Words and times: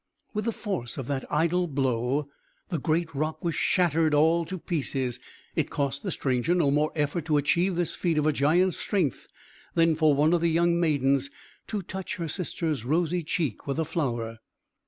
With 0.33 0.45
the 0.45 0.51
force 0.51 0.97
of 0.97 1.05
that 1.09 1.31
idle 1.31 1.67
blow, 1.67 2.27
the 2.69 2.79
great 2.79 3.13
rock 3.13 3.43
was 3.45 3.53
shattered 3.53 4.15
all 4.15 4.45
to 4.45 4.57
pieces. 4.57 5.19
It 5.55 5.69
cost 5.69 6.01
the 6.01 6.09
stranger 6.09 6.55
no 6.55 6.71
more 6.71 6.91
effort 6.95 7.25
to 7.25 7.37
achieve 7.37 7.75
this 7.75 7.95
feat 7.95 8.17
of 8.17 8.25
a 8.25 8.33
giant's 8.33 8.77
strength 8.77 9.27
than 9.75 9.93
for 9.93 10.15
one 10.15 10.33
of 10.33 10.41
the 10.41 10.49
young 10.49 10.79
maidens 10.79 11.29
to 11.67 11.83
touch 11.83 12.15
her 12.15 12.27
sister's 12.27 12.83
rosy 12.83 13.21
cheek 13.21 13.67
with 13.67 13.77
a 13.77 13.85
flower. 13.85 14.39